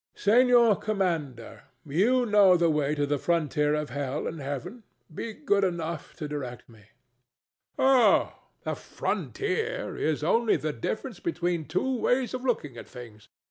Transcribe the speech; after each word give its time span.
Senor 0.15 0.75
Commander: 0.77 1.65
you 1.85 2.25
know 2.25 2.57
the 2.57 2.71
way 2.71 2.95
to 2.95 3.05
the 3.05 3.19
frontier 3.19 3.75
of 3.75 3.91
hell 3.91 4.25
and 4.25 4.39
heaven. 4.41 4.81
Be 5.13 5.31
good 5.31 5.63
enough 5.63 6.15
to 6.15 6.27
direct 6.27 6.67
me. 6.67 6.85
THE 7.77 7.83
STATUE. 7.83 7.99
Oh, 7.99 8.33
the 8.63 8.73
frontier 8.75 9.95
is 9.95 10.23
only 10.23 10.55
the 10.55 10.73
difference 10.73 11.19
between 11.19 11.65
two 11.65 11.95
ways 11.99 12.33
of 12.33 12.43
looking 12.43 12.77
at 12.77 12.87
things. 12.89 13.27